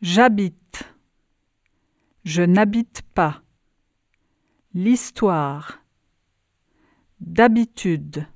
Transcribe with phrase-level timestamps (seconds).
[0.00, 0.82] J'habite.
[2.24, 3.42] Je n'habite pas.
[4.74, 5.84] L'histoire.
[7.20, 8.26] D'habitude.